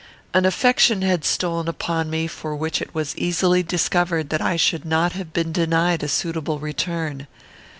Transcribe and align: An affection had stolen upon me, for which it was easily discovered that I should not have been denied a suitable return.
An 0.33 0.47
affection 0.47 1.03
had 1.03 1.23
stolen 1.23 1.67
upon 1.67 2.09
me, 2.09 2.25
for 2.25 2.55
which 2.55 2.81
it 2.81 2.91
was 2.95 3.15
easily 3.17 3.61
discovered 3.61 4.31
that 4.31 4.41
I 4.41 4.55
should 4.55 4.83
not 4.83 5.11
have 5.11 5.31
been 5.31 5.51
denied 5.51 6.01
a 6.01 6.07
suitable 6.07 6.57
return. 6.57 7.27